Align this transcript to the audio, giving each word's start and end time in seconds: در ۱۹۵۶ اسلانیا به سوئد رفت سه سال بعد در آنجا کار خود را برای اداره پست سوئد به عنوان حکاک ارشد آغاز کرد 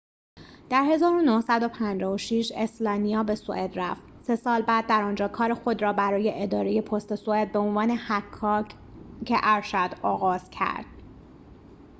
در 0.69 0.83
۱۹۵۶ 0.83 2.51
اسلانیا 2.55 3.23
به 3.23 3.35
سوئد 3.35 3.79
رفت 3.79 4.01
سه 4.21 4.35
سال 4.35 4.61
بعد 4.61 4.87
در 4.87 5.03
آنجا 5.03 5.27
کار 5.27 5.53
خود 5.53 5.81
را 5.81 5.93
برای 5.93 6.43
اداره 6.43 6.81
پست 6.81 7.15
سوئد 7.15 7.51
به 7.51 7.59
عنوان 7.59 7.91
حکاک 7.91 8.75
ارشد 9.29 9.95
آغاز 10.01 10.49
کرد 10.49 10.85